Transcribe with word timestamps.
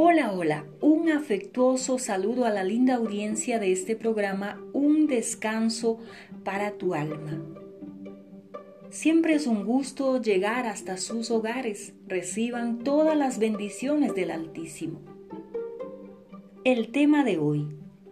Hola, 0.00 0.30
hola, 0.30 0.64
un 0.80 1.10
afectuoso 1.10 1.98
saludo 1.98 2.44
a 2.44 2.50
la 2.50 2.62
linda 2.62 2.94
audiencia 2.94 3.58
de 3.58 3.72
este 3.72 3.96
programa 3.96 4.62
Un 4.72 5.08
descanso 5.08 5.98
para 6.44 6.78
tu 6.78 6.94
alma. 6.94 7.42
Siempre 8.90 9.34
es 9.34 9.48
un 9.48 9.64
gusto 9.64 10.22
llegar 10.22 10.68
hasta 10.68 10.98
sus 10.98 11.32
hogares, 11.32 11.94
reciban 12.06 12.78
todas 12.78 13.16
las 13.16 13.40
bendiciones 13.40 14.14
del 14.14 14.30
Altísimo. 14.30 15.00
El 16.62 16.92
tema 16.92 17.24
de 17.24 17.38
hoy, 17.38 17.66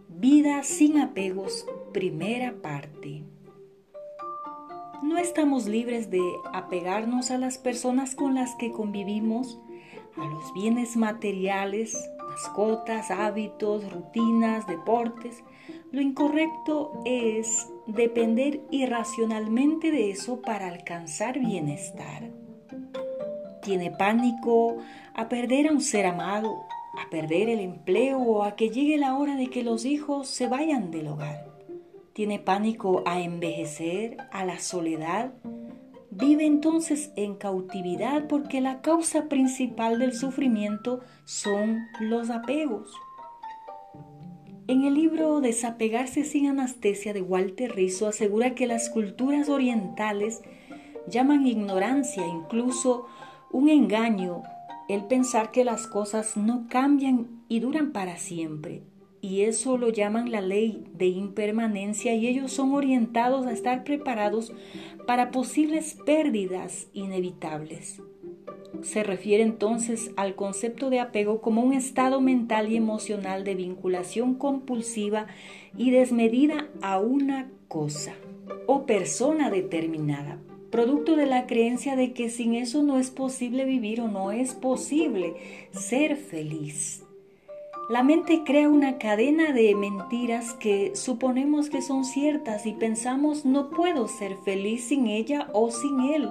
vida 0.08 0.64
sin 0.64 0.98
apegos, 0.98 1.68
primera 1.92 2.52
parte. 2.60 3.22
No 5.04 5.18
estamos 5.18 5.68
libres 5.68 6.10
de 6.10 6.22
apegarnos 6.52 7.30
a 7.30 7.38
las 7.38 7.58
personas 7.58 8.16
con 8.16 8.34
las 8.34 8.56
que 8.56 8.72
convivimos, 8.72 9.60
a 10.16 10.24
los 10.26 10.52
bienes 10.54 10.96
materiales, 10.96 11.96
mascotas, 12.18 13.10
hábitos, 13.10 13.90
rutinas, 13.92 14.66
deportes. 14.66 15.42
Lo 15.92 16.00
incorrecto 16.00 17.00
es 17.04 17.68
depender 17.86 18.60
irracionalmente 18.70 19.90
de 19.90 20.10
eso 20.10 20.42
para 20.42 20.68
alcanzar 20.68 21.38
bienestar. 21.38 22.30
Tiene 23.62 23.90
pánico 23.90 24.76
a 25.14 25.28
perder 25.28 25.68
a 25.68 25.72
un 25.72 25.80
ser 25.80 26.06
amado, 26.06 26.66
a 27.04 27.10
perder 27.10 27.48
el 27.48 27.60
empleo 27.60 28.18
o 28.18 28.42
a 28.42 28.56
que 28.56 28.70
llegue 28.70 28.96
la 28.96 29.16
hora 29.16 29.36
de 29.36 29.48
que 29.48 29.62
los 29.62 29.84
hijos 29.84 30.28
se 30.28 30.46
vayan 30.46 30.90
del 30.90 31.08
hogar. 31.08 31.46
Tiene 32.12 32.38
pánico 32.38 33.02
a 33.06 33.20
envejecer, 33.20 34.16
a 34.32 34.44
la 34.44 34.58
soledad, 34.58 35.32
vive 36.18 36.46
entonces 36.46 37.12
en 37.16 37.36
cautividad 37.36 38.26
porque 38.26 38.60
la 38.60 38.80
causa 38.80 39.28
principal 39.28 39.98
del 39.98 40.14
sufrimiento 40.14 41.00
son 41.24 41.86
los 42.00 42.30
apegos. 42.30 42.90
En 44.66 44.84
el 44.84 44.94
libro 44.94 45.40
Desapegarse 45.40 46.24
sin 46.24 46.48
anestesia 46.48 47.12
de 47.12 47.22
Walter 47.22 47.74
Rizzo 47.74 48.08
asegura 48.08 48.54
que 48.54 48.66
las 48.66 48.88
culturas 48.90 49.48
orientales 49.48 50.40
llaman 51.08 51.46
ignorancia, 51.46 52.26
incluso 52.26 53.06
un 53.52 53.68
engaño, 53.68 54.42
el 54.88 55.04
pensar 55.04 55.50
que 55.52 55.64
las 55.64 55.86
cosas 55.86 56.36
no 56.36 56.66
cambian 56.68 57.44
y 57.48 57.60
duran 57.60 57.92
para 57.92 58.16
siempre 58.16 58.82
y 59.26 59.42
eso 59.42 59.76
lo 59.76 59.88
llaman 59.88 60.30
la 60.30 60.40
ley 60.40 60.84
de 60.94 61.06
impermanencia 61.06 62.14
y 62.14 62.28
ellos 62.28 62.52
son 62.52 62.72
orientados 62.72 63.44
a 63.44 63.52
estar 63.52 63.82
preparados 63.82 64.52
para 65.04 65.32
posibles 65.32 65.98
pérdidas 66.06 66.86
inevitables. 66.92 68.00
Se 68.82 69.02
refiere 69.02 69.42
entonces 69.42 70.12
al 70.16 70.36
concepto 70.36 70.90
de 70.90 71.00
apego 71.00 71.40
como 71.40 71.62
un 71.62 71.72
estado 71.72 72.20
mental 72.20 72.70
y 72.70 72.76
emocional 72.76 73.42
de 73.42 73.56
vinculación 73.56 74.34
compulsiva 74.34 75.26
y 75.76 75.90
desmedida 75.90 76.68
a 76.80 77.00
una 77.00 77.50
cosa 77.66 78.14
o 78.68 78.86
persona 78.86 79.50
determinada, 79.50 80.38
producto 80.70 81.16
de 81.16 81.26
la 81.26 81.48
creencia 81.48 81.96
de 81.96 82.12
que 82.12 82.30
sin 82.30 82.54
eso 82.54 82.84
no 82.84 82.96
es 82.96 83.10
posible 83.10 83.64
vivir 83.64 84.00
o 84.02 84.06
no 84.06 84.30
es 84.30 84.54
posible 84.54 85.34
ser 85.72 86.14
feliz. 86.14 87.05
La 87.88 88.02
mente 88.02 88.42
crea 88.42 88.68
una 88.68 88.98
cadena 88.98 89.52
de 89.52 89.72
mentiras 89.76 90.54
que 90.54 90.96
suponemos 90.96 91.70
que 91.70 91.82
son 91.82 92.04
ciertas 92.04 92.66
y 92.66 92.72
pensamos 92.72 93.44
no 93.44 93.70
puedo 93.70 94.08
ser 94.08 94.36
feliz 94.38 94.88
sin 94.88 95.06
ella 95.06 95.48
o 95.52 95.70
sin 95.70 96.00
él. 96.00 96.28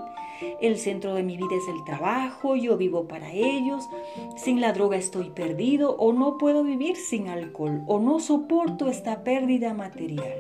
El 0.60 0.78
centro 0.78 1.14
de 1.14 1.24
mi 1.24 1.38
vida 1.38 1.56
es 1.56 1.66
el 1.70 1.82
trabajo, 1.86 2.58
yo 2.58 2.76
vivo 2.76 3.08
para 3.08 3.32
ellos, 3.32 3.88
sin 4.36 4.60
la 4.60 4.74
droga 4.74 4.98
estoy 4.98 5.30
perdido 5.30 5.96
o 5.96 6.12
no 6.12 6.38
puedo 6.38 6.62
vivir 6.62 6.98
sin 6.98 7.30
alcohol 7.30 7.84
o 7.88 8.00
no 8.00 8.20
soporto 8.20 8.90
esta 8.90 9.24
pérdida 9.24 9.74
material. 9.74 10.34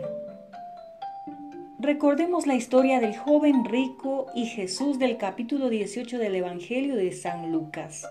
Recordemos 1.79 2.45
la 2.45 2.56
historia 2.56 3.00
del 3.00 3.16
joven 3.16 3.63
rico 3.63 4.25
y 4.35 4.47
Jesús 4.47 5.00
del 5.00 5.16
capítulo 5.16 5.69
18 5.69 6.18
del 6.18 6.35
Evangelio 6.35 6.97
de 6.97 7.13
San 7.13 7.53
Lucas. 7.53 8.06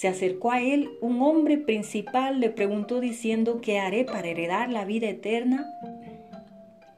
Se 0.00 0.08
acercó 0.08 0.50
a 0.50 0.62
él 0.62 0.88
un 1.02 1.20
hombre 1.20 1.58
principal, 1.58 2.40
le 2.40 2.48
preguntó 2.48 3.00
diciendo, 3.00 3.60
¿qué 3.60 3.78
haré 3.78 4.06
para 4.06 4.28
heredar 4.28 4.70
la 4.70 4.86
vida 4.86 5.10
eterna? 5.10 5.66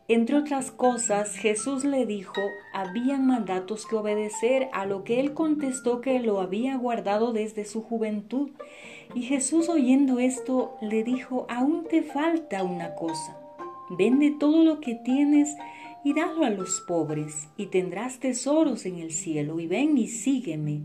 Entre 0.06 0.36
otras 0.36 0.70
cosas, 0.70 1.34
Jesús 1.34 1.82
le 1.82 2.06
dijo, 2.06 2.40
habían 2.72 3.26
mandatos 3.26 3.86
que 3.86 3.96
obedecer, 3.96 4.68
a 4.72 4.86
lo 4.86 5.02
que 5.02 5.18
él 5.18 5.34
contestó 5.34 6.00
que 6.00 6.20
lo 6.20 6.40
había 6.40 6.76
guardado 6.76 7.32
desde 7.32 7.64
su 7.64 7.82
juventud. 7.82 8.50
Y 9.16 9.22
Jesús 9.22 9.68
oyendo 9.68 10.20
esto 10.20 10.76
le 10.80 11.02
dijo, 11.02 11.48
aún 11.50 11.88
te 11.90 12.04
falta 12.04 12.62
una 12.62 12.94
cosa, 12.94 13.36
vende 13.98 14.30
todo 14.38 14.62
lo 14.62 14.78
que 14.78 14.94
tienes 14.94 15.56
y 16.04 16.14
dalo 16.14 16.44
a 16.44 16.50
los 16.50 16.80
pobres, 16.86 17.48
y 17.56 17.66
tendrás 17.66 18.20
tesoros 18.20 18.86
en 18.86 19.00
el 19.00 19.10
cielo, 19.10 19.58
y 19.58 19.66
ven 19.66 19.98
y 19.98 20.06
sígueme. 20.06 20.82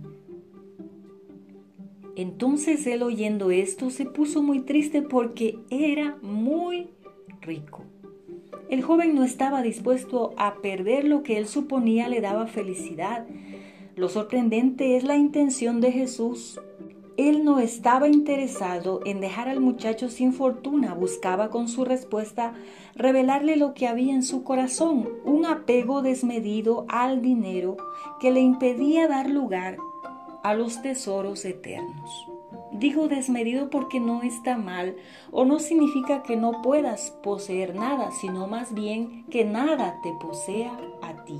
Entonces 2.17 2.87
él 2.87 3.03
oyendo 3.03 3.51
esto 3.51 3.91
se 3.91 4.05
puso 4.05 4.41
muy 4.41 4.61
triste 4.61 5.03
porque 5.03 5.59
era 5.69 6.17
muy 6.23 6.89
rico. 7.41 7.83
El 8.71 8.81
joven 8.81 9.13
no 9.13 9.23
estaba 9.23 9.61
dispuesto 9.61 10.33
a 10.35 10.55
perder 10.55 11.05
lo 11.05 11.21
que 11.21 11.37
él 11.37 11.47
suponía 11.47 12.09
le 12.09 12.19
daba 12.19 12.47
felicidad. 12.47 13.27
Lo 13.95 14.09
sorprendente 14.09 14.97
es 14.97 15.03
la 15.03 15.15
intención 15.15 15.79
de 15.79 15.91
Jesús. 15.91 16.59
Él 17.17 17.43
no 17.43 17.59
estaba 17.59 18.07
interesado 18.07 19.01
en 19.05 19.21
dejar 19.21 19.47
al 19.47 19.59
muchacho 19.59 20.09
sin 20.09 20.33
fortuna, 20.33 20.95
buscaba 20.95 21.51
con 21.51 21.67
su 21.67 21.85
respuesta 21.85 22.55
revelarle 22.95 23.57
lo 23.57 23.75
que 23.75 23.87
había 23.87 24.15
en 24.15 24.23
su 24.23 24.43
corazón, 24.43 25.07
un 25.23 25.45
apego 25.45 26.01
desmedido 26.01 26.87
al 26.89 27.21
dinero 27.21 27.77
que 28.19 28.31
le 28.31 28.39
impedía 28.39 29.07
dar 29.07 29.29
lugar 29.29 29.77
a 30.43 30.53
los 30.53 30.81
tesoros 30.81 31.45
eternos. 31.45 32.27
Digo 32.71 33.07
desmedido 33.07 33.69
porque 33.69 33.99
no 33.99 34.23
está 34.23 34.57
mal 34.57 34.95
o 35.31 35.45
no 35.45 35.59
significa 35.59 36.23
que 36.23 36.35
no 36.35 36.61
puedas 36.61 37.11
poseer 37.23 37.75
nada, 37.75 38.11
sino 38.11 38.47
más 38.47 38.73
bien 38.73 39.25
que 39.29 39.45
nada 39.45 39.99
te 40.03 40.13
posea 40.19 40.77
a 41.01 41.25
ti. 41.25 41.39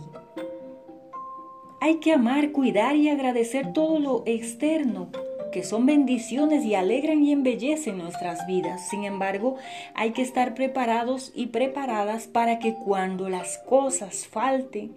Hay 1.79 1.97
que 1.97 2.13
amar, 2.13 2.51
cuidar 2.51 2.95
y 2.95 3.09
agradecer 3.09 3.71
todo 3.71 3.99
lo 3.99 4.23
externo, 4.25 5.09
que 5.51 5.63
son 5.63 5.85
bendiciones 5.85 6.65
y 6.65 6.75
alegran 6.75 7.23
y 7.23 7.31
embellecen 7.31 7.99
nuestras 7.99 8.45
vidas. 8.47 8.89
Sin 8.89 9.03
embargo, 9.03 9.57
hay 9.93 10.11
que 10.11 10.23
estar 10.23 10.55
preparados 10.55 11.31
y 11.35 11.47
preparadas 11.47 12.27
para 12.27 12.59
que 12.59 12.73
cuando 12.73 13.29
las 13.29 13.59
cosas 13.59 14.27
falten, 14.27 14.95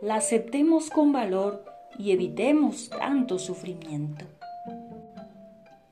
las 0.00 0.26
aceptemos 0.26 0.88
con 0.88 1.12
valor 1.12 1.69
y 2.00 2.12
evitemos 2.12 2.88
tanto 2.90 3.38
sufrimiento. 3.38 4.24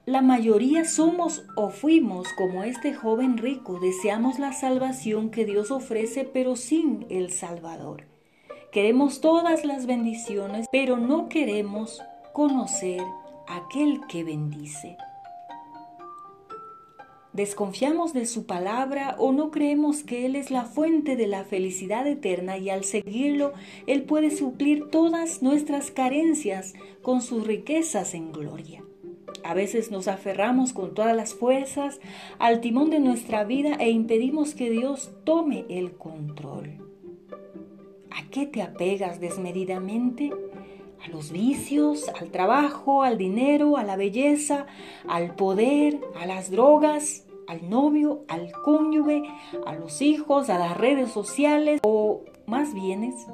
La 0.06 0.22
mayoría 0.22 0.86
somos 0.86 1.44
o 1.54 1.68
fuimos 1.68 2.28
como 2.32 2.64
este 2.64 2.94
joven 2.94 3.36
rico, 3.36 3.78
deseamos 3.78 4.38
la 4.38 4.54
salvación 4.54 5.30
que 5.30 5.44
Dios 5.44 5.70
ofrece 5.70 6.24
pero 6.24 6.56
sin 6.56 7.04
el 7.10 7.30
Salvador. 7.30 8.04
Queremos 8.72 9.20
todas 9.20 9.66
las 9.66 9.86
bendiciones, 9.86 10.66
pero 10.72 10.96
no 10.96 11.28
queremos 11.28 12.00
conocer 12.32 13.02
aquel 13.46 14.00
que 14.08 14.24
bendice. 14.24 14.96
Desconfiamos 17.38 18.14
de 18.14 18.26
su 18.26 18.46
palabra 18.46 19.14
o 19.16 19.30
no 19.30 19.52
creemos 19.52 20.02
que 20.02 20.26
Él 20.26 20.34
es 20.34 20.50
la 20.50 20.64
fuente 20.64 21.14
de 21.14 21.28
la 21.28 21.44
felicidad 21.44 22.04
eterna 22.04 22.58
y 22.58 22.68
al 22.68 22.82
seguirlo 22.82 23.52
Él 23.86 24.02
puede 24.02 24.32
suplir 24.32 24.90
todas 24.90 25.40
nuestras 25.40 25.92
carencias 25.92 26.74
con 27.00 27.22
sus 27.22 27.46
riquezas 27.46 28.14
en 28.14 28.32
gloria. 28.32 28.82
A 29.44 29.54
veces 29.54 29.92
nos 29.92 30.08
aferramos 30.08 30.72
con 30.72 30.94
todas 30.94 31.14
las 31.14 31.32
fuerzas 31.32 32.00
al 32.40 32.60
timón 32.60 32.90
de 32.90 32.98
nuestra 32.98 33.44
vida 33.44 33.76
e 33.78 33.88
impedimos 33.88 34.56
que 34.56 34.68
Dios 34.68 35.12
tome 35.22 35.64
el 35.68 35.92
control. 35.92 36.84
¿A 38.10 38.28
qué 38.32 38.46
te 38.46 38.62
apegas 38.62 39.20
desmedidamente? 39.20 40.32
a 41.00 41.08
los 41.10 41.30
vicios, 41.30 42.08
al 42.20 42.32
trabajo, 42.32 43.04
al 43.04 43.18
dinero, 43.18 43.76
a 43.76 43.84
la 43.84 43.94
belleza, 43.94 44.66
al 45.06 45.36
poder, 45.36 46.00
a 46.20 46.26
las 46.26 46.50
drogas, 46.50 47.27
al 47.48 47.68
novio, 47.68 48.24
al 48.28 48.52
cónyuge, 48.52 49.22
a 49.66 49.74
los 49.74 50.00
hijos, 50.02 50.50
a 50.50 50.58
las 50.58 50.76
redes 50.76 51.10
sociales 51.10 51.80
o 51.82 52.22
más 52.46 52.74
bienes. 52.74 53.26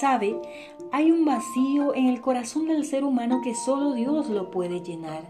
Sabe, 0.00 0.36
hay 0.92 1.12
un 1.12 1.24
vacío 1.24 1.94
en 1.94 2.06
el 2.06 2.20
corazón 2.20 2.66
del 2.66 2.84
ser 2.84 3.04
humano 3.04 3.40
que 3.42 3.54
solo 3.54 3.94
Dios 3.94 4.28
lo 4.28 4.50
puede 4.50 4.82
llenar. 4.82 5.26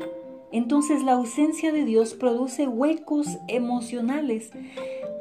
Entonces 0.50 1.02
la 1.02 1.12
ausencia 1.12 1.72
de 1.72 1.84
Dios 1.84 2.14
produce 2.14 2.66
huecos 2.66 3.26
emocionales 3.48 4.50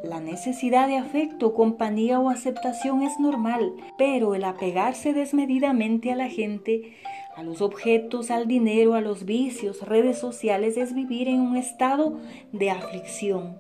la 0.06 0.20
necesidad 0.20 0.88
de 0.88 0.98
afecto, 0.98 1.54
compañía 1.54 2.20
o 2.20 2.30
aceptación 2.30 3.02
es 3.02 3.20
normal, 3.20 3.74
pero 3.98 4.36
el 4.36 4.44
apegarse 4.44 5.14
desmedidamente 5.14 6.12
a 6.12 6.16
la 6.16 6.30
gente 6.30 6.94
a 7.36 7.44
los 7.44 7.62
objetos, 7.62 8.32
al 8.32 8.48
dinero, 8.48 8.94
a 8.94 9.02
los 9.02 9.26
vicios, 9.26 9.82
redes 9.82 10.18
sociales, 10.18 10.78
es 10.78 10.94
vivir 10.94 11.28
en 11.28 11.42
un 11.42 11.58
estado 11.58 12.18
de 12.52 12.72
aflicción. 12.72 13.58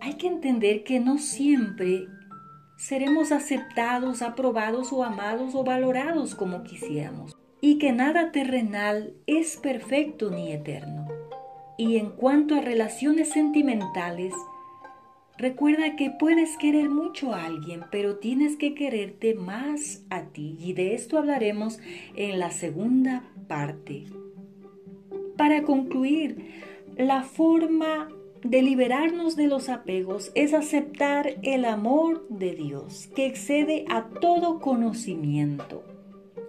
Hay 0.00 0.14
que 0.14 0.26
entender 0.26 0.84
que 0.84 1.00
no 1.00 1.18
siempre 1.18 2.06
seremos 2.76 3.32
aceptados, 3.32 4.20
aprobados 4.20 4.92
o 4.92 5.02
amados 5.02 5.54
o 5.54 5.64
valorados 5.64 6.34
como 6.34 6.62
quisiéramos, 6.62 7.36
y 7.60 7.78
que 7.78 7.92
nada 7.92 8.32
terrenal 8.32 9.14
es 9.26 9.56
perfecto 9.56 10.30
ni 10.30 10.52
eterno. 10.52 11.08
Y 11.78 11.96
en 11.96 12.10
cuanto 12.10 12.54
a 12.54 12.60
relaciones 12.60 13.30
sentimentales, 13.30 14.34
Recuerda 15.38 15.96
que 15.96 16.10
puedes 16.10 16.56
querer 16.56 16.88
mucho 16.88 17.34
a 17.34 17.44
alguien, 17.44 17.84
pero 17.90 18.16
tienes 18.16 18.56
que 18.56 18.74
quererte 18.74 19.34
más 19.34 20.02
a 20.08 20.22
ti 20.22 20.56
y 20.58 20.72
de 20.72 20.94
esto 20.94 21.18
hablaremos 21.18 21.78
en 22.14 22.38
la 22.38 22.50
segunda 22.50 23.22
parte. 23.46 24.04
Para 25.36 25.62
concluir, 25.62 26.64
la 26.96 27.22
forma 27.22 28.08
de 28.42 28.62
liberarnos 28.62 29.36
de 29.36 29.46
los 29.46 29.68
apegos 29.68 30.32
es 30.34 30.54
aceptar 30.54 31.36
el 31.42 31.66
amor 31.66 32.26
de 32.30 32.54
Dios 32.54 33.10
que 33.14 33.26
excede 33.26 33.84
a 33.90 34.04
todo 34.08 34.58
conocimiento. 34.58 35.84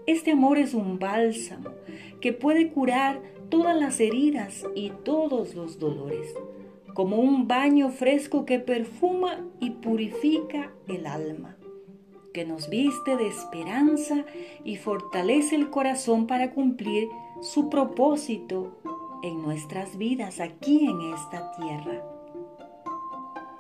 Este 0.05 0.31
amor 0.31 0.57
es 0.57 0.73
un 0.73 0.97
bálsamo 0.97 1.71
que 2.21 2.31
puede 2.31 2.69
curar 2.69 3.21
todas 3.49 3.75
las 3.77 3.99
heridas 3.99 4.65
y 4.75 4.91
todos 5.03 5.55
los 5.55 5.77
dolores 5.77 6.33
como 6.97 7.17
un 7.17 7.47
baño 7.47 7.91
fresco 7.91 8.43
que 8.43 8.57
perfuma 8.57 9.45
y 9.59 9.69
purifica 9.69 10.71
el 10.87 11.05
alma, 11.05 11.55
que 12.33 12.43
nos 12.43 12.71
viste 12.71 13.15
de 13.17 13.27
esperanza 13.27 14.25
y 14.63 14.77
fortalece 14.77 15.55
el 15.55 15.69
corazón 15.69 16.25
para 16.25 16.55
cumplir 16.55 17.07
su 17.39 17.69
propósito 17.69 18.79
en 19.21 19.43
nuestras 19.43 19.99
vidas 19.99 20.39
aquí 20.39 20.87
en 20.87 21.13
esta 21.13 21.51
tierra. 21.51 22.03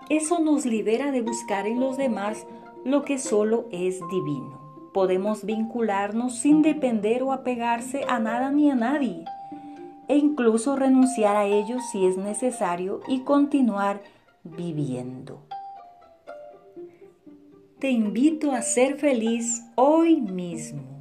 Eso 0.09 0.39
nos 0.39 0.65
libera 0.65 1.11
de 1.11 1.21
buscar 1.21 1.67
en 1.67 1.79
los 1.79 1.95
demás 1.95 2.47
lo 2.85 3.03
que 3.03 3.19
solo 3.19 3.67
es 3.71 3.99
divino. 4.09 4.89
Podemos 4.95 5.45
vincularnos 5.45 6.39
sin 6.39 6.63
depender 6.63 7.21
o 7.21 7.31
apegarse 7.31 8.03
a 8.07 8.17
nada 8.17 8.49
ni 8.49 8.71
a 8.71 8.75
nadie 8.75 9.25
e 10.07 10.17
incluso 10.17 10.75
renunciar 10.75 11.35
a 11.35 11.45
ellos 11.45 11.81
si 11.91 12.05
es 12.05 12.17
necesario 12.17 13.01
y 13.07 13.21
continuar 13.21 14.01
viviendo. 14.43 15.41
Te 17.79 17.91
invito 17.91 18.53
a 18.53 18.61
ser 18.61 18.97
feliz 18.97 19.63
hoy 19.75 20.19
mismo. 20.19 20.97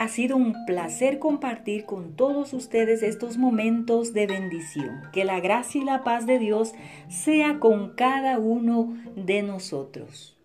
Ha 0.00 0.08
sido 0.08 0.36
un 0.36 0.66
placer 0.66 1.18
compartir 1.18 1.86
con 1.86 2.16
todos 2.16 2.52
ustedes 2.52 3.02
estos 3.02 3.38
momentos 3.38 4.12
de 4.12 4.26
bendición. 4.26 5.02
Que 5.12 5.24
la 5.24 5.40
gracia 5.40 5.80
y 5.80 5.84
la 5.84 6.02
paz 6.02 6.26
de 6.26 6.38
Dios 6.38 6.72
sea 7.08 7.60
con 7.60 7.94
cada 7.94 8.38
uno 8.38 8.94
de 9.14 9.42
nosotros. 9.42 10.36